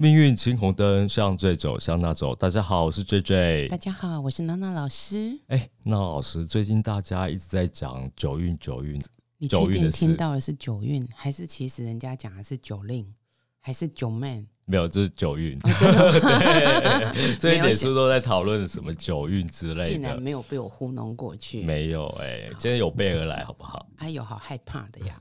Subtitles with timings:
[0.00, 2.32] 命运青红灯，向这走，向那走。
[2.32, 3.66] 大家好，我是 J J。
[3.66, 5.36] 大家好，我是娜娜老师。
[5.48, 9.02] 哎，娜老师，最近大家一直在讲九运，九运。
[9.38, 13.12] 你确定听到的是九运，还是其实人家讲的是九令，
[13.58, 14.46] 还是九 man？
[14.66, 15.58] 没有，这是九运。
[15.58, 21.64] 对， 这一点书都在讨论什么九运之类的，竟然没有被我糊弄过去。
[21.64, 23.84] 没有，哎，今天有备而来，好不好？
[23.96, 25.20] 哎呦，好害怕的呀！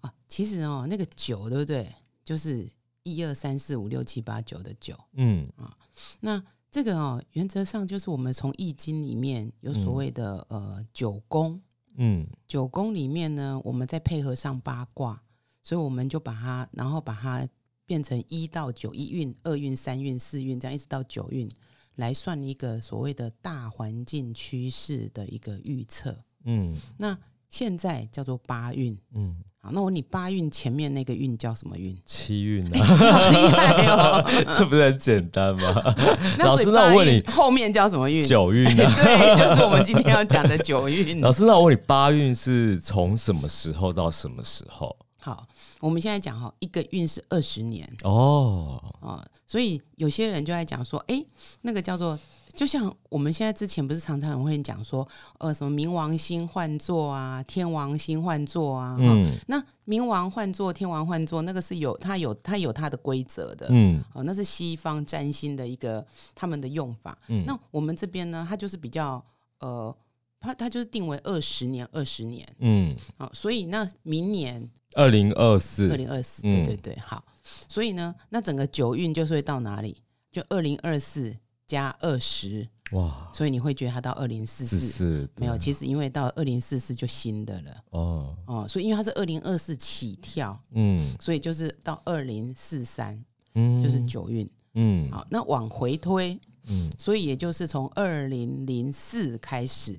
[0.00, 1.86] 啊，其实哦，那个九，对不对？
[2.24, 2.68] 就是
[3.02, 4.98] 一二三四五六七八九的九。
[5.14, 5.76] 嗯啊，
[6.20, 11.60] 那这个哦，原则上就是我们从易经里面有所谓的呃九宫。
[11.96, 15.20] 嗯，九宫里面呢，我们再配合上八卦，
[15.62, 17.48] 所以我们就把它，然后把它
[17.86, 21.50] 变成一到九一运、二运、三运、四运，这样一直到九运，
[21.96, 26.16] 来算一个所谓的大环境趋势的一个预测。
[26.44, 28.96] 嗯，那现在叫做八运。
[29.12, 29.42] 嗯。
[29.60, 31.96] 好，那我问你，八运前面那个运叫什么运？
[32.06, 34.24] 七运啊，厉害哦！
[34.56, 35.74] 这不是很简单吗？
[36.38, 38.24] 老师，那我问你，后面叫什么运？
[38.24, 41.20] 九运啊，对，就是我们今天要讲的九运。
[41.20, 44.94] 老师，那我问你，八运是从什么时候到什么时候？
[45.20, 45.44] 好，
[45.80, 51.20] 我们现在讲哈，一个运是二十年哦啊，所以有些人就在讲说，哎，
[51.62, 52.16] 那个叫做。
[52.54, 55.06] 就像我们现在之前不是常常会讲说，
[55.38, 69.24] 呃，什么冥王星换座啊，天王星换座啊，嗯，那冥王换座、天王换座，那个是有它有它有它的规则的，嗯，哦，那是西方占星的一个他们的用法，嗯，那我们这边呢，它就是比较
[69.60, 69.94] 呃，
[70.40, 77.24] 它它就是定为二十年，二十年，嗯，好，所以那明年二零二四，二零二四，对对对，好，
[77.68, 80.02] 所以呢，那整个九运就是会到哪里？
[80.32, 81.36] 就二零二四。
[81.68, 85.58] 加二十哇，所以你会觉得它到二零四四没有？
[85.58, 87.84] 其实因为到二零四四就新的了。
[87.90, 88.34] 哦。
[88.46, 93.22] 哦，所以因为它是二零二四起跳，嗯，所以就是到二零四三，
[93.54, 99.94] 嗯，就是九运，嗯，好，那往回推，嗯，所以也就是从二零零四开始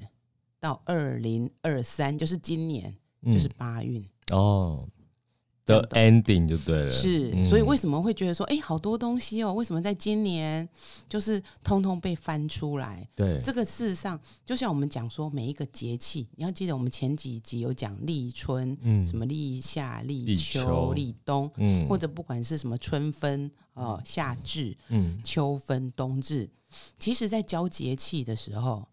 [0.59, 2.91] 到二零二三，就是今年
[3.25, 4.03] 就是八运。
[4.31, 4.89] 哦。
[5.69, 10.67] 的 ending 就对了，是，所以为什么会觉得说，哎，好多东西哦，为什么在今年
[11.07, 13.07] 就是通通被翻出来？
[13.15, 26.49] 对，这个事实上，就像我们讲说，每一个节气，你要记得，我们前几集有讲立春，嗯，什么立夏、立秋、立冬，嗯，或者不管是什么春分、呃夏至，嗯，秋分、冬至，
[26.97, 28.87] 其实在交节气的时候，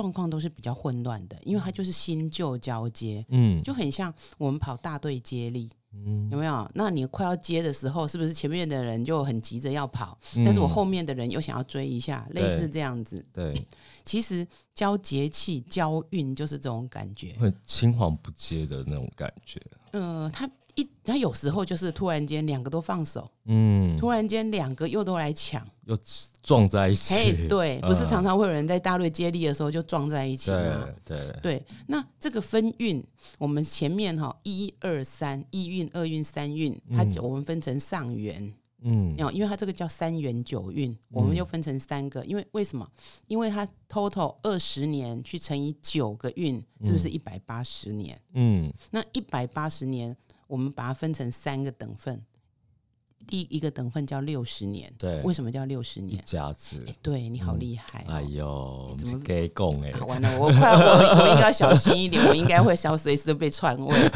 [0.00, 5.68] 状况都是比较混乱的，因为它就是新旧交接，嗯，就很像我们跑大队接力。
[5.92, 6.70] 嗯有没有？
[6.72, 10.16] 那你快要接的时候，是不是前面的人就很急着要跑？
[10.44, 13.24] 但是我后面的人又想要追一下，类似这样子。
[13.32, 13.66] 对，
[14.04, 19.60] 其实交节气、交运就是这种感觉，会青黄不接的那种感觉。
[19.92, 20.48] 嗯，他。
[20.74, 25.96] 一他有时候就是突然间两个都放手，嗯，突然间两个又都来抢，又
[26.42, 27.14] 撞在一起。
[27.14, 30.88] 哎，对，不是常常会有人在大队接力的时候就撞在一起吗？
[31.04, 31.62] 对对。
[31.86, 33.04] 那这个分运，
[33.38, 42.24] 我们前面哈一二三一运、二运、三运，它我们分成上元，嗯，因为它这个叫三元九运，我们就分成三个。
[42.24, 42.88] 因为为什么？
[43.26, 48.20] 因为它 total 二十年去乘以九个运，是不是一百八十年？
[48.34, 50.16] 嗯，那一百八十年。
[50.50, 52.20] 我们把它分成三个等份，
[53.24, 56.20] 第一个等份叫六十年，对，为什么叫六十年？
[56.26, 59.92] 家子，对你好厉害，哎呦，怎么给供哎？
[60.00, 64.08] 完了，我快，我我应该小心一点，我应该会小随时被篡位。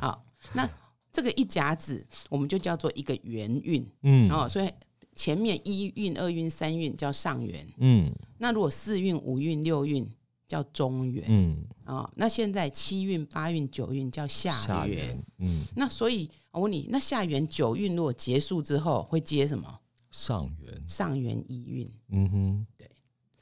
[0.00, 0.24] 好，
[0.54, 0.66] 那
[1.12, 4.70] 这个一甲子，我们就叫做一个元运，嗯，哦，所以
[5.14, 10.08] 前面一运、二运、三运叫上元，嗯，那如果四运、五运、六运。
[10.52, 11.64] 叫中元，嗯。
[11.84, 19.80] 啊，那现在七运、八运、九运叫下元，嗯，那所以我问你，那下元九运如果结束之后会接什么？
[20.10, 22.88] 上元，上元一运，嗯哼，对，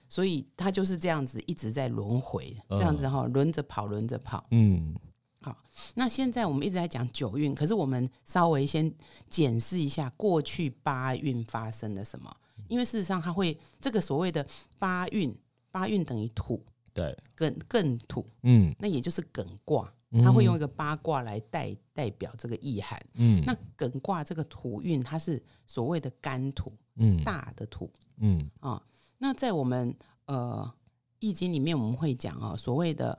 [0.08, 4.94] 所以它就是这样子一直在轮回，这样子哈，轮着跑，轮着跑，嗯，
[5.42, 5.54] 好，
[5.94, 8.90] 那现在我们一直在讲九运，可是我们稍微先
[9.28, 12.34] 检视一下过去八运发生了什么，
[12.68, 14.44] 因为事实上它会这个所谓的
[14.78, 15.36] 八运，
[15.70, 16.64] 八运等于土。
[17.00, 19.90] 对，艮艮土，嗯，那也就是艮卦，
[20.22, 28.50] 它会用一个八卦来代代表这个意涵，嗯，那艮卦这个土运，它是所谓的干土，嗯，大的土，嗯。
[28.60, 28.82] 啊，
[29.16, 29.94] 那在我们
[30.26, 30.70] 呃
[31.20, 33.18] 易经里面，我们会讲啊，所谓的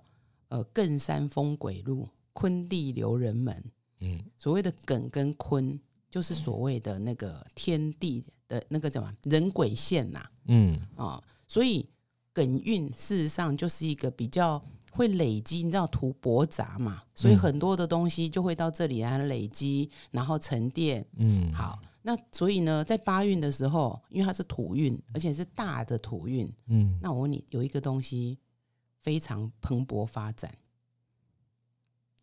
[0.49, 3.63] 呃艮山风鬼路，坤地留人门，
[4.01, 5.79] 嗯，所谓的艮跟坤，
[6.11, 10.79] 就是所谓的那个天地的那个什么人鬼线呐，嗯。
[10.95, 11.89] 啊，所以。
[12.33, 21.05] 艮运事实上就是一个比较会累积，你知道土薄杂嘛，所以很多的东西就会到这里来累积，然后沉淀。
[21.17, 28.37] 嗯，好，那所以呢，在八运的时候，因为它是土运，而且是大的土运，嗯，那我问你，有一个东西
[28.99, 30.53] 非常蓬勃发展，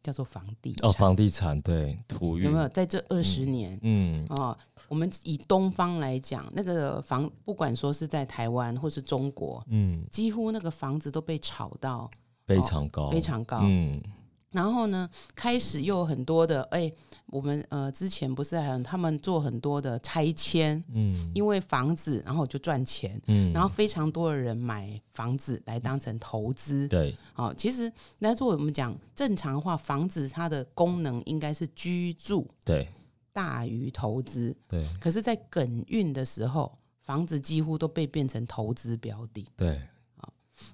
[0.02, 2.68] 叫做房地哦，房地产对土运有没有？
[2.68, 3.78] 在这二十年？
[3.82, 4.56] 嗯，哦，
[4.88, 12.10] 我们以东方来讲，那个房不管说是在台湾或是中国，嗯，几乎那个房子都被炒到
[12.46, 14.02] 非常高，非常高，嗯。
[14.50, 16.90] 然后呢，开始又有很多的哎，
[17.26, 32.88] 我们呃之前不是还他们做很多的拆迁，嗯，因为房子然后就赚钱，嗯，然后非常多的人买房子来当成投资，对，好，其实来做我们讲正常的话，房子它的功能应该是居住，对，
[33.34, 39.78] 大于投资，对，可是，在艮运的时候，房子几乎都被变成投资标的，对。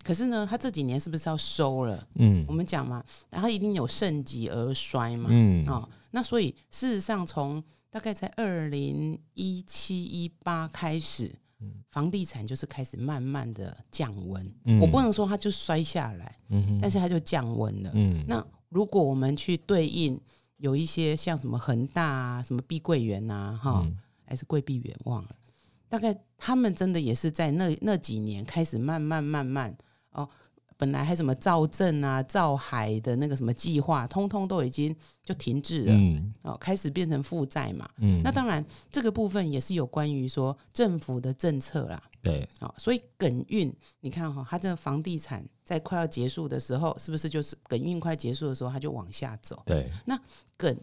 [0.02, 2.06] 可是呢，他这几年是不是要收了？
[2.14, 5.28] 嗯，我们讲嘛，然后一定有盛极而衰嘛。
[5.30, 11.34] 嗯，哦，那所以事实上，从大概在二零一七一八开始，
[11.90, 14.54] 房地产就是开始慢慢的降温。
[14.80, 17.90] 我不能说它就摔下来，嗯，但是它就降温了。
[17.94, 20.20] 嗯，那如果我们去对应
[20.56, 23.86] 有一些像什么恒大啊、什么碧桂园呐，哈，
[24.26, 25.30] 还是桂碧园忘了。
[25.94, 29.72] 大概他们真的也是在那那几年开始慢慢慢慢
[30.10, 30.28] 哦，
[30.76, 34.92] 本来还什么造镇啊、造海的那个什么计划，通通都已经
[35.22, 50.20] 就停滞了，嗯，哦，开始变成负债嘛，嗯，那当然这个部分也是有关于说政府的政策啦，对，哦，所以梗运你看哈，它这个房地产在快要结束的时候，是不是就是梗运快结束的时候，它就往下走，对，那
[50.56, 50.76] 梗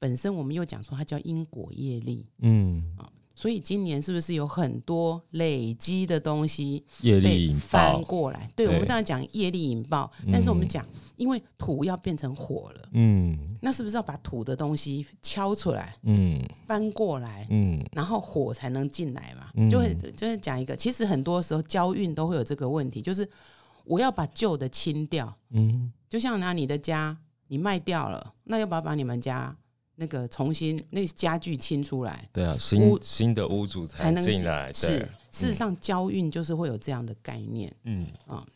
[0.00, 3.08] 本身我们又讲说它叫因果业力，嗯，啊。
[3.38, 8.50] 所以今年是不是有很多累积的东西业力引翻过来？
[8.56, 19.68] 对，我们当然讲业力引爆，但是我们讲，因为土要变成火了，嗯，那是不是要把土的东西敲出来，嗯，翻过来，嗯，然后火才能进来嘛？
[19.70, 23.24] 就会就是讲一个，其实很多时候交运都会有这个问题，就是
[23.84, 29.56] 我要把旧的清掉，嗯，就像拿你的家你卖掉了，那要不要把你们家？
[30.00, 34.72] 那个重新那家具清出来，对啊，新新的屋主才能进来。
[34.72, 35.00] 是，
[35.32, 37.74] 事实上交运就是会有这样的概念。
[37.82, 38.46] 嗯啊，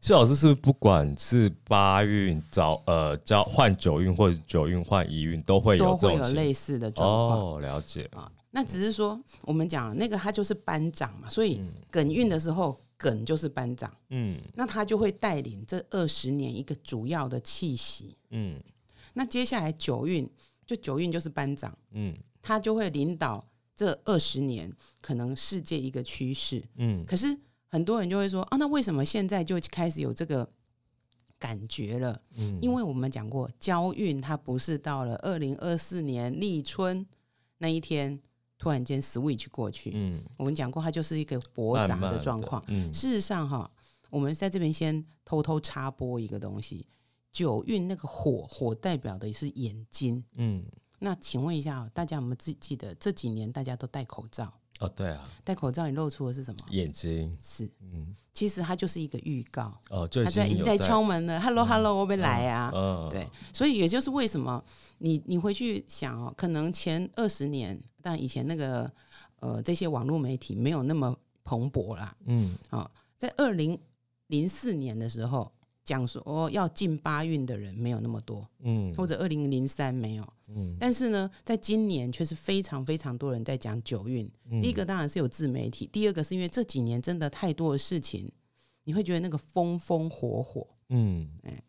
[0.00, 7.40] 谢老师是不是不管是八运早呃交换九运或者九运换一运都会有都会有类似的状况？
[7.40, 8.28] 哦，了解啊。
[8.50, 11.60] 那只是说我们讲那个他就是班长嘛，所以
[11.92, 13.88] 艮运的时候梗就是班长。
[14.10, 18.16] 嗯，那他就会带领这二十年一个主要的气息。
[18.30, 18.60] 嗯，
[19.14, 20.28] 那接下来九运。
[20.66, 24.70] 就九运就是班长，嗯，他就会领导这二十年
[25.00, 27.04] 可能世界一个趋势，嗯。
[27.06, 30.48] 可是很多人就会说，啊，那为什么现在就开始有这个
[31.38, 32.20] 感觉了？
[32.36, 37.06] 嗯，因为我们讲过，交运它不是到了二零二四年立春
[37.58, 38.18] 那一天
[38.58, 42.64] 突然间 switch 过去，嗯，我们讲过，它就是一个驳杂的状况。
[42.68, 43.70] 嗯，事实上哈，
[44.10, 46.86] 我们在这边先偷偷插播一个东西。
[47.36, 50.24] 九运那个火，火代表的是眼睛。
[50.36, 50.64] 嗯，
[51.00, 54.50] 那请问一下，大家有没有记记得这几年大家都戴口罩？
[54.80, 56.60] 哦，对啊，戴口罩你露出的是什么？
[56.70, 57.36] 眼睛。
[57.38, 59.78] 是，嗯，其实它就是一个预告。
[59.90, 62.72] 哦，就他在在敲门了，Hello，Hello，我没来啊。
[62.74, 64.64] 嗯，对，所以也就是为什么
[64.96, 68.90] 你你回去想哦，可能前二十年，但以前那个
[69.40, 72.16] 呃这些网络媒体没有那么蓬勃啦。
[72.24, 73.78] 嗯，哦，在二零
[74.28, 75.52] 零四年的时候。
[75.86, 84.28] 讲说要进八运的人没有那么多，嗯，或者二零零三没有，嗯，但是呢，在今年却是非常非常多人在讲九运。
[84.60, 88.28] 第一个当然是有自媒体，第二个是因为这几年真的太多的事情，
[88.82, 91.62] 你会觉得那个风风火火，嗯，哎，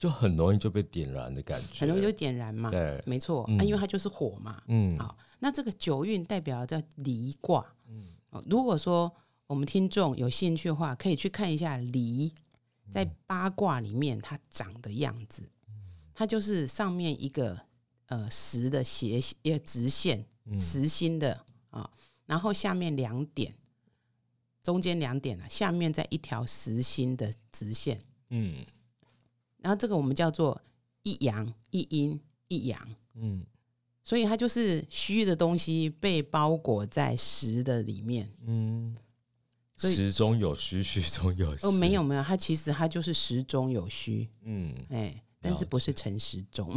[0.00, 8.02] 就很容易就被点燃的感觉，很容易就点燃嘛，对，没错，啊，因为它就是火嘛，嗯，好，那这个九运代表叫离卦，嗯，
[8.50, 9.12] 如果说
[9.46, 12.32] 我们听众有兴趣的话，可以去看一下离。
[12.90, 15.42] 在八卦里面，它长的样子，
[16.14, 17.60] 它就是上面一个
[18.06, 20.24] 呃实的斜一个直线，
[20.58, 21.90] 实心的啊，
[22.26, 23.54] 然后下面两点，
[24.62, 28.00] 中间两点啊，下面再一条实心的直线，
[28.30, 28.64] 嗯，
[29.58, 30.60] 然后这个我们叫做
[31.02, 33.44] 一阳一阴一阳，嗯，
[34.04, 38.96] 所以它就是虚的东西被包裹在实的里面，嗯。
[39.76, 41.66] 实中有虚，虚中有虚。
[41.66, 44.28] 哦，没有没有，它其实它就是实中有虚。
[44.44, 46.74] 嗯，哎，但是不是陈时中。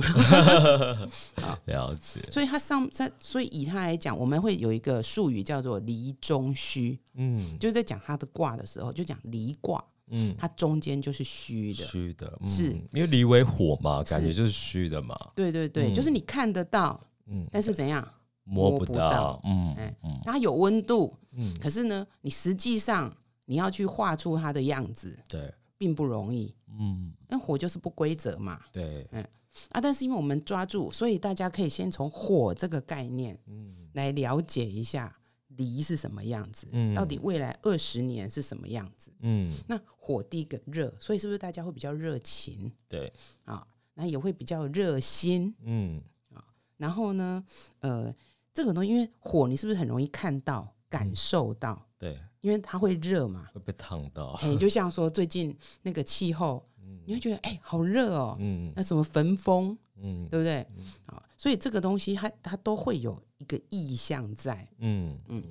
[1.66, 2.20] 了解。
[2.32, 7.00] 所以它上在，所以以它来讲，我们会有一个术语叫做离中虚。
[7.14, 9.84] 嗯，就是在讲它的卦的时候，就讲离卦。
[10.10, 15.16] 嗯，它中间就是虚的，虚的，是因为离为火嘛，感觉就是虚的嘛。
[15.36, 18.08] 对对对，就是你看得到，嗯，但是怎样？
[18.50, 23.16] 摸不到，嗯嗯，它有温度，嗯，可是呢，你实际上
[23.46, 29.26] 你要去画出它的样子，对，并不容易，嗯，因为火就是不规则嘛，对，嗯。
[29.70, 35.16] 啊，但是因为我们抓住，所以大家可以先从火这个概念，嗯，来了解一下
[35.48, 42.72] 梨是什么样子，嗯，到底未来二十年是什么样子，嗯，那火第一个热，所以是不是大家会比较热情？
[42.88, 43.12] 对，
[43.46, 43.66] 啊，
[43.96, 46.02] 那也会比较热心，嗯，
[46.34, 46.44] 啊，
[46.78, 47.44] 然后呢，
[47.80, 48.14] 呃。
[48.54, 51.82] 这个东西，因为火，你是不是很容易看到、感受到？
[51.98, 54.32] 对，因为它会热嘛，会被烫到。
[54.42, 56.64] 哎，就像说最近那个气候，
[57.06, 58.36] 你会觉得哎，好热哦。
[58.40, 60.66] 嗯，那什么焚风，嗯，对不对？
[61.08, 64.68] 啊，所以这个东西它它都会有一个意象在。
[64.80, 65.44] 嗯嗯。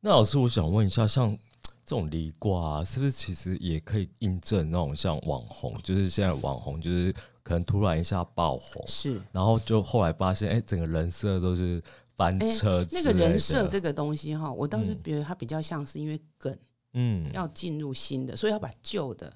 [0.00, 1.36] 那老师，我想问一下，像
[1.84, 7.14] 这种离卦，是不是其实也可以印证那种像网红，就是现在网红就是。
[7.40, 11.82] 可能突然一下爆红，是，然后就后来发现，哎，整个人设都是
[12.18, 12.86] 翻车。
[12.92, 16.54] 那个人设这个东西哈，我倒是觉得它比较像是因为梗，
[16.92, 19.32] 嗯，要进入新的，所以要把旧的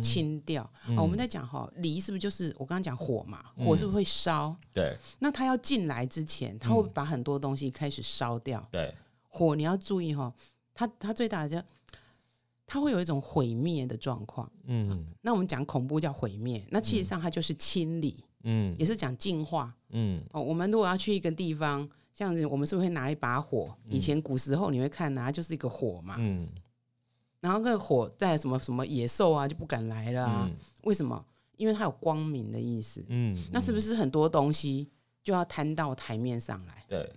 [0.00, 0.70] 清掉。
[0.96, 3.42] 我们在讲哈，离是不是就是我刚刚讲火嘛？
[3.56, 4.54] 火是不是会烧？
[4.72, 4.96] 对。
[5.18, 8.64] 那它要进来之前，它会把很多东西开始烧掉。
[8.70, 8.94] 对。
[9.26, 10.32] 火你要注意哈，
[10.74, 11.66] 它它最大的就。
[12.70, 23.72] 它会有一种毁灭的状况，嗯，那我们讲恐怖叫毁灭，那其实上它就是清理，嗯，也是讲净化，嗯，哦，我们如果要去一个地方，像我们是不是会拿一把火？
[23.88, 26.48] 以前古时候你会看拿就是一个火嘛，嗯，
[27.38, 30.50] 然后那个火在什么什么野兽啊就不敢来了啊？
[30.82, 31.24] 为什么？
[31.56, 34.90] 因为它有光明的意思，嗯，那是不是很多东西
[35.22, 36.84] 就要摊到台面上来？
[36.88, 37.08] 对。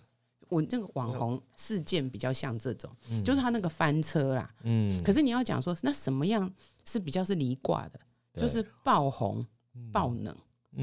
[0.50, 4.53] 我那个网红事件比较像这种，就是他那个翻车啦。
[4.63, 6.51] 嗯，可是你要讲说，那什么样
[6.86, 8.00] 是比较是离卦的？
[8.36, 9.43] 就是爆红、
[9.91, 10.38] 爆冷，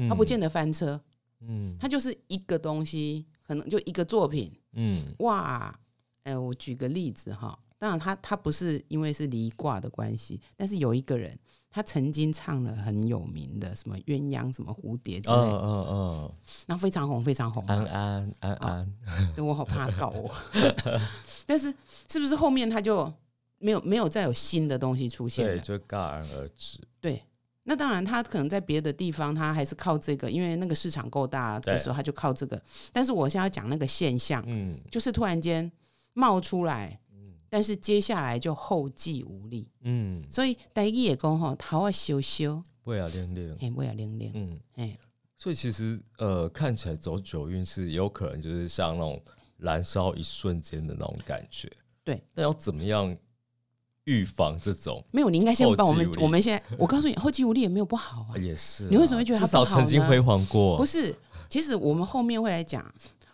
[0.09, 0.99] 他不见得翻车。
[1.41, 4.51] 嗯，他就是一个东西，可能就一个作品。
[4.73, 5.73] 嗯，哇，
[6.21, 7.57] 哎，我举个例子哈。
[7.79, 11.35] 当然，他他不是因为是离卦的关系，但是有一个人。
[11.71, 16.31] 他曾经唱了很有名的什么鸳鸯什么蝴蝶之类，嗯嗯嗯，
[16.65, 17.63] 那非常红非常红。
[17.67, 18.91] 安安安安，
[19.35, 20.33] 对我好怕告我。
[21.45, 21.71] 但是
[22.09, 23.13] 是不是后面他就
[23.59, 25.45] 没有没有再有新的东西出现？
[25.45, 26.79] 对，就戛然而止。
[26.99, 27.21] 对，
[27.63, 32.61] 那当然他可能在别的地方他还是靠这个，因为那个市场够大的时候他就靠这个。
[32.91, 35.71] 但是我现在要讲那个现象，嗯，就是突然间
[36.13, 36.99] 冒出来。
[37.11, 37.33] 嗯。
[37.51, 44.95] 但是接下来就后继无力，嗯，所以大家也讲吼，头要修修，不要练练，哎，不要练练，嗯，哎，
[45.35, 49.19] 所以其实呃，看起来走九运是有可能就是像那种
[49.57, 51.67] 燃烧一瞬间的那种感觉，
[52.03, 52.21] 对。
[52.35, 53.17] 那要怎么样
[54.09, 55.03] 预防这种？
[55.11, 56.09] 没有，你应该先帮我们。
[56.19, 58.85] 我们现在，我告诉你，后继无力也没有不好啊，也是。
[58.89, 60.77] 你为什么会觉得他至少曾经辉煌过？
[60.77, 61.15] 不是，
[61.47, 62.83] 其实我们后面会来讲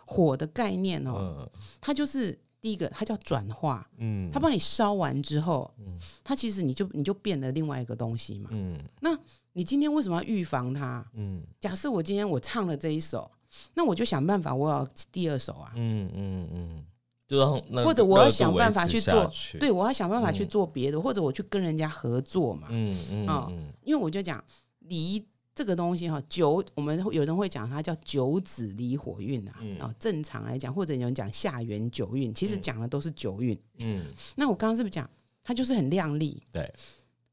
[0.04, 2.38] 火的概念哦，它就是。
[2.58, 9.16] 第一个，它叫转化，嗯，它帮你烧完之后，嗯，它其实你就你就变了另外一个东西嘛，嗯，那
[9.52, 11.06] 你今天为什么要预防它？
[11.14, 13.30] 嗯，假设我今天我唱了这一首，
[13.74, 16.84] 那我就想办法我要第二首啊，嗯嗯嗯，
[17.26, 23.52] 就让或者我要想办法去做，对我要想办法去做别的，或者我去跟人家合作嘛，嗯嗯啊，
[23.82, 24.42] 因为我就讲
[24.80, 25.24] 离。
[25.56, 33.58] 这个东西哈，九我们有人会讲它叫九子离火运啊，啊，正常来讲，或者有人讲下元九运，其实讲的都是九运。
[33.78, 34.04] 嗯，
[34.34, 35.08] 那我刚刚是不是讲
[35.42, 36.42] 它就是很亮丽？
[36.52, 36.70] 对，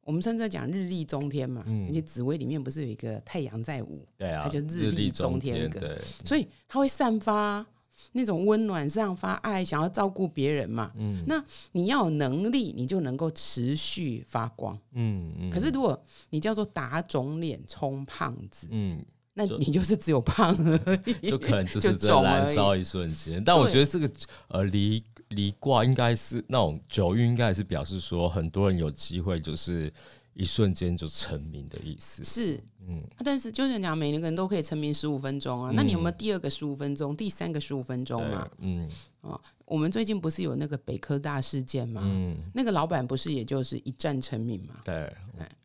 [0.06, 7.66] 我们甚至讲日历中天嘛，而且紫薇里面不是有一个太阳在午，对啊，它就日历中天对，所以它会散发。
[8.14, 15.50] 那种温暖、散发爱、想要照顾别人嘛，嗯，那你要有能力，你就能够持续发光，嗯嗯。
[15.50, 23.44] 可是如果你叫做打肿脸充胖子，嗯，那你就是只有胖而已， 就可能就是在燃烧一瞬间。
[23.44, 24.12] 但我觉得这个
[24.50, 29.92] 呃离离卦应该是那种九运，应该是表示说很多人有机会就是。
[30.34, 38.50] 一瞬间就成名的意思是，嗯，但是就是讲每个人都可以成名十五分钟啊，那你有没有第二个十五分钟、第三个十五分钟嘛？
[38.58, 38.90] 嗯，
[39.22, 42.02] 哦，我们最近不是有那个北科大事件嘛？
[42.04, 44.82] 嗯，那个老板不是也就是一战成名嘛？
[44.84, 45.16] 对，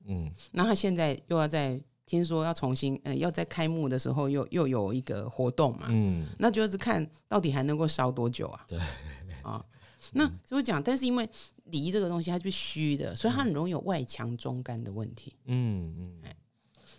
[0.06, 5.86] 嗯，那他现在又要在听说要重新，嗯，要在开幕的时候又又有一个活动嘛？
[5.88, 8.64] 嗯，那就是看到底还能够烧多久啊？
[8.68, 8.78] 对，
[9.42, 9.64] 啊，
[10.12, 11.26] 那就讲，但是因为。
[11.70, 15.34] 离这个东西它是虚的，所以它很容易有外强中干的问题。
[15.46, 16.34] 嗯嗯，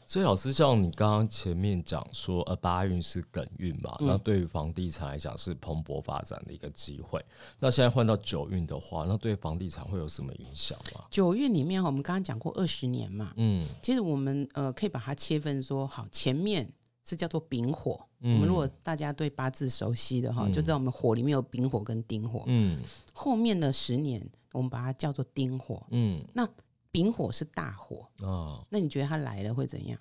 [0.06, 7.24] 所以老师像你刚刚前面讲说，呃，八运是艮运嘛，那对于房地产来讲是蓬勃发展的一个机会。
[7.60, 11.06] 那现在换到九运的话，那对房地产会有什么影响吗？
[11.12, 16.68] 九运里面我们刚刚讲过二十年嘛，嗯，其实我们呃可以把它切分说，好，前面
[17.06, 18.00] 是叫做丙火。
[18.22, 22.44] 我们如果大家对八字熟悉的哈，就知道我们火里面有丙火跟丁火。
[22.48, 22.82] 嗯，
[23.14, 24.22] 后面的十年
[24.52, 25.86] 我们把它叫做丁火。
[25.92, 26.48] 嗯，那
[26.92, 28.66] 丙火是大火哦。
[28.70, 30.00] 那你觉得它来了会怎样？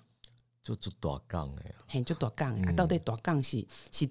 [0.63, 2.71] 就就大杠哎，嘿，就大杠啊！
[2.73, 4.09] 到底大杠是是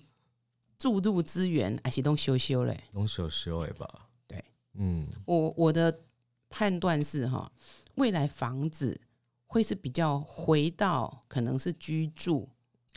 [0.78, 2.84] 注入资源还是东修修嘞？
[2.92, 4.08] 东修修哎吧？
[4.26, 6.00] 对，嗯，我我的
[6.48, 7.50] 判断是哈，
[7.94, 9.00] 未来房子
[9.46, 12.48] 会是比较回到可能是居住。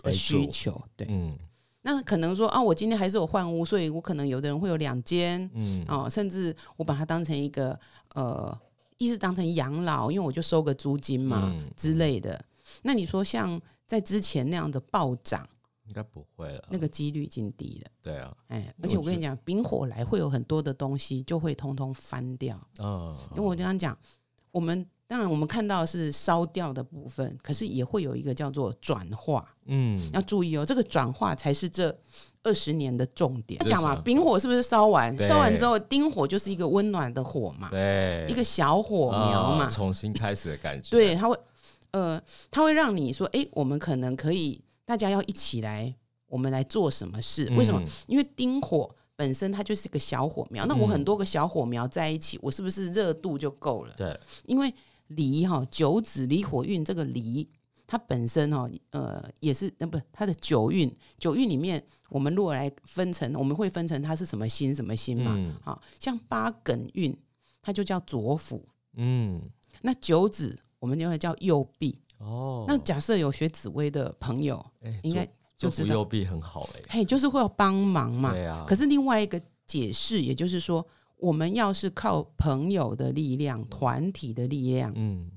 [0.04, 1.38] 的需求对，嗯，
[1.84, 7.78] 那可能说啊，我今天还是有换屋，所以我可能有的人会有两间，嗯，哦，甚至我把它当成一个
[8.14, 8.56] 呃，
[8.98, 12.40] 意思当成养老，因为我就收个租金嘛之类的。
[12.84, 15.48] 那你说像在之前那样的暴涨，
[15.86, 17.92] 应该不会了，那个几率已经低了。
[18.02, 22.60] 对啊，哎，而且我跟你讲，丙火来会有很多的东西就会通通翻掉。
[22.80, 23.98] 嗯，因为我刚刚讲，
[24.52, 24.86] 我们。
[25.12, 29.46] 当然，我们看到是烧掉的部分，可是也会有一个叫做转化。
[29.66, 31.94] 嗯，要注意哦，这个转化才是这
[32.44, 33.60] 二十年的重点。
[33.66, 35.14] 讲嘛，丙火是不是烧完？
[35.20, 40.92] 烧完之后，丁火就是一个温暖的火嘛，对，一个小火苗嘛，重新开始的感觉。
[40.92, 41.38] 对，它会，
[41.92, 45.94] 呃，它会让你说，哎，我们可能可以，大家要一起来，
[46.28, 47.52] 我们来做什么事？
[47.58, 47.84] 为什么？
[48.08, 53.94] 因为丁火本身它就是一个小火苗，那我很多个小火苗在一起，我是不是热度就够了？
[53.98, 54.74] 对，因为。
[55.16, 57.48] 离哈九子离火运这个离，
[57.88, 65.38] 它本身哈呃也是那不它的九运九运里面，我们如果来分成，我们会分成它是什么星什么星嘛？
[65.62, 67.16] 好像八艮运，
[67.62, 68.64] 它就叫左辅，
[68.96, 69.42] 嗯，
[69.82, 72.66] 那九子我们就会叫右弼哦。
[72.68, 74.66] 那假设有学紫薇的朋友，
[75.04, 75.28] 应该
[75.58, 78.32] 就知道右臂很好哎，嘿，就是会要帮忙嘛。
[78.32, 78.66] 对啊。
[78.68, 80.86] 可是另外一个解释，也就是说。
[81.22, 85.30] 我们要是靠朋友的力量、团体的力量，嗯，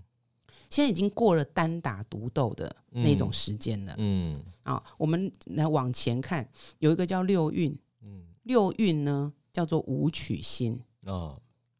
[0.71, 4.43] 现在已经过了单打独斗的那种时间了，嗯。
[4.63, 6.49] 啊，我们来往前看，
[6.79, 11.39] 有一个叫六运，嗯，六运呢叫做武曲星，哦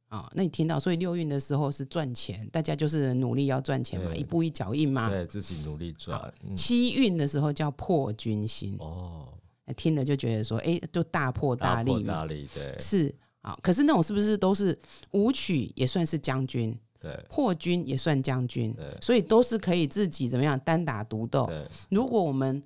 [0.09, 6.31] 啊，那你听到，所以六运的时候是赚钱，大家就是努力要赚钱嘛，一步一脚印嘛，对自己努力赚。
[6.55, 9.33] 七运的时候叫破军心，哦，
[9.75, 12.77] 听了就觉得说，哎，就大破大立嘛，大立对。
[12.79, 13.15] 是。
[13.45, 14.77] 啊，可是那种是不是都是
[15.11, 21.47] 武曲也算是将军，对，破军也算将军，对，所以都是可以自己怎么样单打独斗。
[21.91, 22.63] 如果我们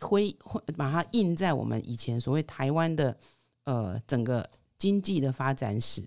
[0.00, 3.16] 会会把它印在我们以前所谓台湾的
[3.64, 6.06] 呃整个经济的发展史，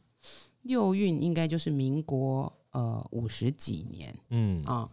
[0.62, 4.64] 六运应该就是民国呃五十几年，嗯。
[4.66, 4.88] 啊，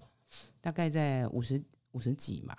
[0.63, 1.63] 大概在五十
[1.93, 2.57] 五十几嘛。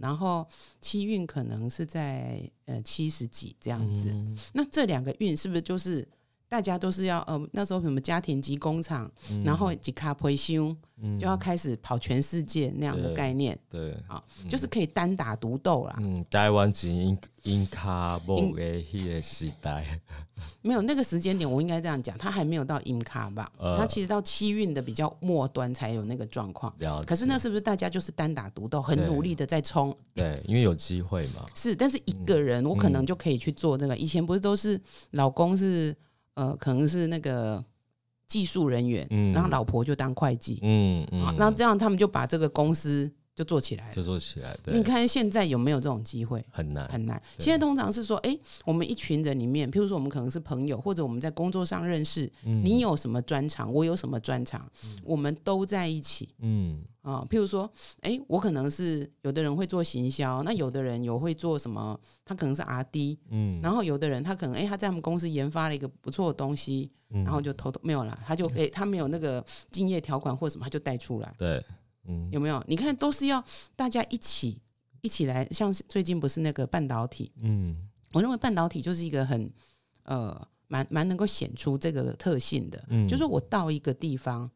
[0.00, 0.46] 然后
[0.80, 4.08] 七运可能是在呃七十几这样子，
[4.54, 6.06] 那这两个运是不是就是
[6.50, 9.08] 大家都是要呃那时候什么家庭及工厂，
[9.44, 10.76] 然后几卡培修，
[11.16, 13.56] 就要开始跑全世界那样的概念？
[13.70, 15.94] 对，啊，就是可以单打独斗啦。
[16.00, 20.00] 嗯，台湾只因因卡布的迄个时代。
[20.60, 23.52] 没有那个时间点，我应该这样讲，他还没有到音卡吧？
[23.78, 26.74] 他其实到七运的比较末端才有那个状况。
[27.06, 29.96] 可是那是不是大家就是单打独斗，很努力的在冲？
[30.14, 31.46] 对，因为有机会嘛。
[31.54, 33.96] 是，但是一个人我可能就可以去做这个。
[33.96, 34.80] 以前不是都是
[35.12, 35.94] 老公是
[36.34, 37.64] 呃，可能是那个
[38.26, 40.58] 技术人员，然后老婆就当会计。
[40.62, 41.34] 嗯嗯。
[41.36, 43.12] 那这样他们就把这个公司。
[43.34, 44.56] 就做起来，就做起来。
[44.66, 46.44] 你看现在有没有这种机会？
[46.50, 47.20] 很难，很难。
[47.38, 54.70] 现在通常是说，哎，我们一群人里面，譬如说我们可能是朋友，或者我们在工作上认识，你有什么专长，我有什么专长，
[55.02, 56.28] 我们都在一起。
[56.40, 57.70] 嗯啊，譬如说，
[58.02, 61.98] 哎，我可能是有的人会做行销，那有的人有会做什么？
[62.26, 71.34] 他可能是 R D，嗯，然后有的人他可能，哎，他在我们公司研发了一个不错的东西，然后就偷偷没有了，他就哎，他没有那个竞业条款或什么，他就带出来。
[71.38, 71.64] 对。
[72.30, 72.62] 有没有？
[72.66, 73.42] 你看，都是要
[73.74, 74.60] 大家一起
[75.02, 75.46] 一起来。
[75.50, 77.76] 像最近不是那个半导体，嗯，
[78.12, 79.50] 我认为半导体就是一个很
[80.04, 82.84] 呃蛮蛮能够显出这个特性的。
[82.88, 84.50] 嗯，就是我到一个地方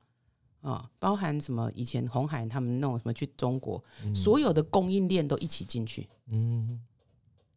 [0.61, 3.83] 啊，包含什么以前红海他们弄什么去中国，
[4.15, 6.09] 所有的供应链都一起进去。
[6.29, 6.81] 嗯，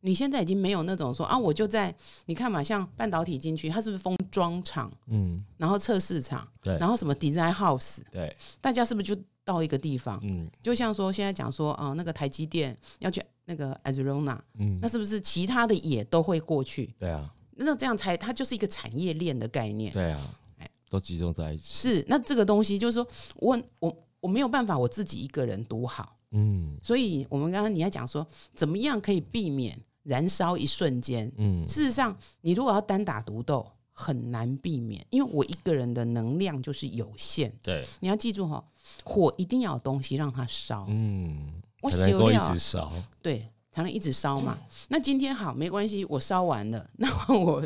[0.02, 1.94] 你现在已经没有那种说啊，我就在
[2.26, 4.92] 你看嘛，像半导体进去，它是不是封装厂？
[5.08, 9.22] 嗯，然后测试厂，对，然后什么 design house，对，大家是不是就？
[9.48, 16.94] 到一个地方，嗯，就像说现在讲说，啊，那个台积电要去那个 Arizona，嗯，那是不是其他的也都会过去？
[17.00, 19.94] 对啊，那这样才它就是一个产业链的概念。
[19.94, 21.64] 对啊，哎，都集中在一起。
[21.64, 23.08] 是，那这个东西就是说
[23.38, 33.66] 我我我没有办法我自己一个人读好，嗯，所以我们刚刚你要讲说怎么样可以避免燃烧一瞬间，嗯，事实上你如果要单打独斗
[34.00, 37.52] 很难避免，因为我一个人的能量就是有限。
[37.64, 38.64] 对，你要记住哈。
[39.04, 42.90] 火一定要有东西让它烧，嗯，我才能够一直烧。
[43.22, 44.58] 对，才能一直烧嘛。
[44.88, 47.62] 那今天好，没关系，我烧完了， 那换我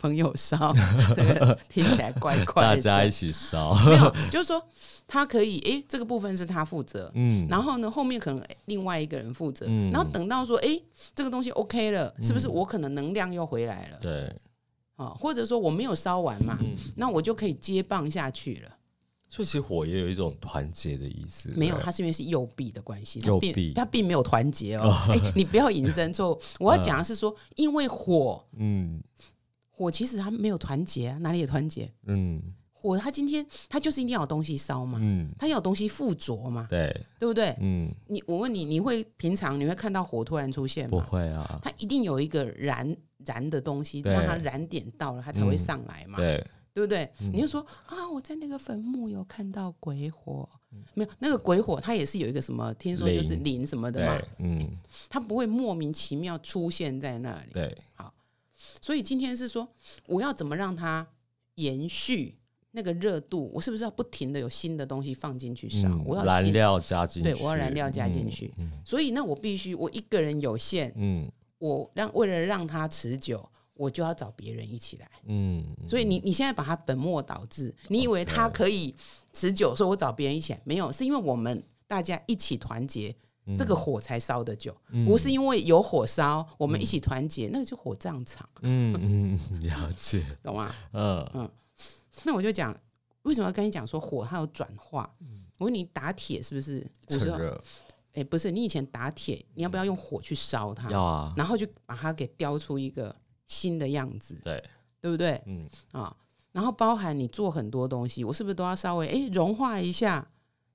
[0.00, 0.74] 朋友烧，
[1.68, 2.74] 听起来怪怪的。
[2.74, 3.72] 大家一起烧。
[3.84, 4.60] 没有，就是说
[5.06, 10.82] 他可以，诶，这个部分是他负责，嗯然后呢，后面可能另外一个人负责，嗯然后等到说，诶，
[11.14, 13.98] 这个东西 OK 了，是不是我可能能量又回来了？
[14.00, 14.34] 对，
[14.96, 18.76] 啊，或者说我没有烧完嘛，嗯，那我就可以接棒下去了。
[19.28, 21.50] 所以其实火也有一种团结的意思。
[21.56, 24.94] 没有，它是因为是右臂的关系，它右臂并它并没有团结哦。
[25.10, 26.40] 哎、你不要引申错误。
[26.60, 29.02] 我要讲的是说，因为火嗯
[29.70, 31.92] 火其实它没有团结啊，哪里有团结？
[32.06, 32.40] 嗯
[32.84, 37.56] 火它今天它就是一定要有东西烧嘛，嗯，它要有东西附着嘛，对，对不对？
[37.60, 41.10] 嗯，你我问你，你会平常你会看到火突然出现吗不？
[41.10, 46.18] 会啊，它一定有一个燃燃的东西，对让它燃点到了，它才会嗯上来嘛。
[46.18, 47.10] 对，对不对？
[47.20, 50.48] 嗯你就说啊，我在那个坟墓有看到鬼火，
[50.92, 54.68] 没有那个鬼火，它也是有一个什么，听说就是灵灵什么的嘛，，嗯，
[55.08, 57.52] 它不会莫名其妙出现在那里。
[57.52, 58.12] 对，好
[58.80, 59.66] 所以今天是说，
[60.06, 61.06] 我要怎么让它
[61.54, 62.36] 延续
[62.74, 63.50] 那个热度？
[63.54, 65.88] 我是不是要不停的有新的东西放进去烧？
[65.88, 71.30] 嗯我要，燃料加进去，对我要燃料加进去嗯所以那我必须我一个人有限，嗯。
[71.58, 73.48] 我让为了让它持久。
[73.76, 78.94] 我就要找别人一起来，嗯，所以你你现在把它本末倒置，你以为它可以
[79.32, 83.12] 持久，所以我找别人一起来，没有，是因为我们大家一起团结，
[83.46, 83.56] 嗯。
[83.56, 85.04] 这个火才烧得久，嗯。
[85.04, 90.72] 不是因为有火烧，我们一起团结，那个就火葬场，嗯了解， 懂吗？
[90.92, 91.28] 嗯。
[91.34, 91.50] 嗯
[92.22, 92.74] 那我就讲，
[93.22, 95.12] 为什么要跟你讲说火它有转化？
[95.58, 96.86] 我问你打铁是不是？
[97.06, 97.64] 古时候，趁热
[98.14, 100.88] 哎、不是，你以前打铁，你要不要用火去烧它？
[100.90, 103.14] 要啊，然后就把它给雕出一个
[103.48, 104.62] 新的样子，对，
[105.00, 105.42] 对不对？
[105.46, 106.16] 嗯啊，
[106.52, 110.24] 然后包含你做很多东西，我是不是都要稍微哎融化一下？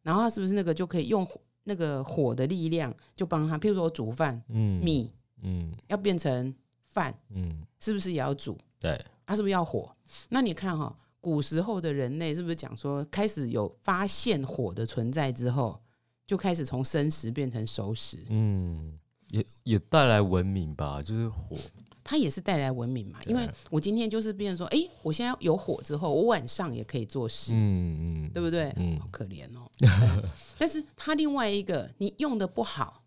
[0.02, 3.58] 然后它是不是那个就可以用火那个火的力量，就帮它？
[3.58, 6.54] 譬如说我煮饭，嗯米嗯要变成
[6.88, 8.58] 饭，嗯，是不是也要煮？
[8.80, 9.96] 对，它是不是要火？
[10.28, 15.80] 那你看哈、古时候的人类是不是讲说，开始有发现火的存在之后，
[16.26, 18.98] 就开始从生食变成熟食，嗯，
[19.30, 21.58] 也也带来文明吧，就是火，
[22.04, 23.20] 它也是带来文明嘛。
[23.26, 28.74] 因为我今天就是变成说，哎，我现在有火之后，我晚上也可以做事，嗯嗯，对不对？
[28.78, 29.70] 嗯好可怜哦。
[30.58, 33.04] 但是它另外一个，你用的不好，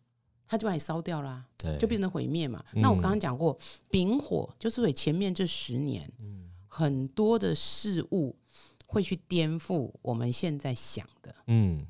[0.46, 2.62] 它就把你烧掉啦，对，就变成毁灭嘛。
[2.74, 3.56] 嗯那我刚刚讲过，
[3.90, 6.41] 丙火就是为前面这十年，嗯
[6.74, 8.34] 很多的事物
[8.86, 11.86] 会去颠覆我们现在想的，嗯。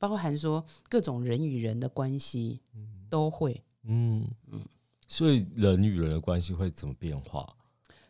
[0.00, 2.60] 包含说各种人与人的关系
[3.08, 3.62] 都会。
[3.84, 4.28] 嗯。
[4.50, 4.66] 嗯，
[5.06, 7.54] 所以人与人的关系会怎么变化？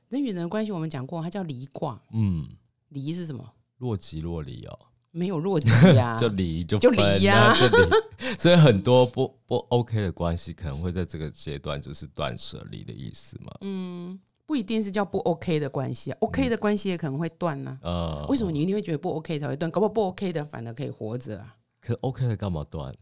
[0.08, 2.02] 人与人的关系我们讲过，它叫离卦。
[2.12, 2.48] 嗯，
[2.88, 3.52] 离是什么？
[3.76, 4.78] 若即若离哦，
[5.10, 7.54] 没有若即呀、 就离就就离呀。
[8.38, 13.54] 所以很多不不 OK 的关系可能会在这个阶段就是断舍离的意思嘛。
[13.60, 14.18] 嗯，
[14.50, 19.70] 不一定是叫不 OK 的关系啊，OK 的关系也可能会断呢、呃，为什么你一定会觉得不 OK 才会断？
[19.70, 21.54] 搞不好不 OK 的反而可以活着啊。
[21.80, 22.92] 可 OK 的干嘛断？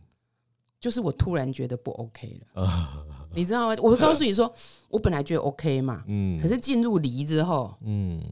[0.78, 3.74] 就是我突然觉得不 OK 了，呃，你知道吗？
[3.82, 4.54] 我会告诉你说，
[4.90, 8.22] 我本来觉得 OK 嘛，嗯，可是进入离之后，嗯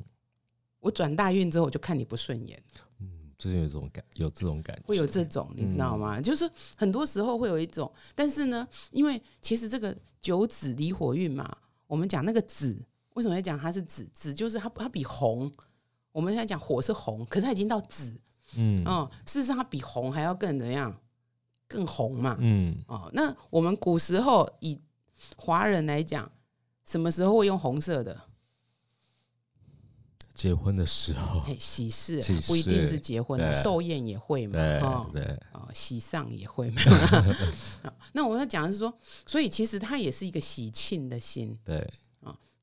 [0.81, 2.63] 我转大运之后，我就看你不顺眼。
[3.01, 6.21] 嗯，就是有这种感，有这种感觉，会有这种，你知道吗？
[6.21, 12.77] 就是很多时候会有一种，但是呢，因为其实这个九子离火运嘛，我们讲那个子，
[13.17, 14.07] 为什么要讲它是紫？
[14.15, 15.51] 紫就是它它比红，
[16.13, 18.21] 我们现在讲火是红，可是它已经到紫，
[18.57, 21.01] 嗯嗯，事实上它比红还要更怎么样？
[21.67, 24.81] 更红嘛，嗯哦，那我们古时候以
[25.37, 26.31] 华人来讲，
[26.85, 28.21] 什么时候会用红色的？
[30.33, 37.07] 结婚的时候，哎，喜事啊不一定是结婚啊，寿宴也会嘛，哦，对，哦，喜丧也会没有啦。
[37.83, 41.59] 好那我要讲的是说，所以其实它也是一个喜庆的心。
[41.65, 41.91] 对，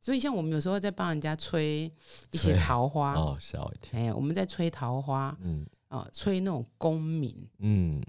[0.03, 1.89] 所以像我们有时候在帮人家吹
[2.31, 7.47] 一些桃花，哦，吓我一跳，哎，我们在吹桃花嗯啊、吹那种功名。
[7.59, 8.03] 嗯